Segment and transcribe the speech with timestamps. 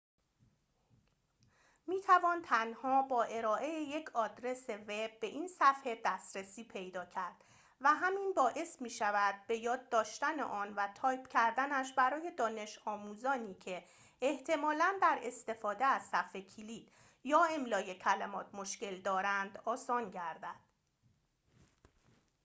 [1.87, 4.85] می‌توان تنها با ارائه یک آدرس وب
[5.19, 7.43] به این صفحه دسترسی پیدا کرد
[7.81, 13.85] و همین باعث می‌شود به‌یاد داشتن آن و تایپ کردنش برای دانش‌آموزانی که
[14.21, 16.91] احتمالاً در استفاده از صفحه‌کلید
[17.23, 20.59] یا املای کلمات مشکل دارند آسان گردد